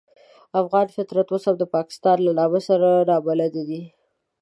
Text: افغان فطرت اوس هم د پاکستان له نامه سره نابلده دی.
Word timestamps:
افغان 0.61 0.87
فطرت 0.95 1.27
اوس 1.31 1.43
هم 1.47 1.55
د 1.59 1.63
پاکستان 1.75 2.17
له 2.25 2.31
نامه 2.39 2.59
سره 2.67 2.89
نابلده 3.09 3.61
دی. 3.69 3.81